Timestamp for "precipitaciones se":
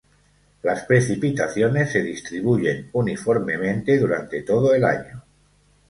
0.85-2.01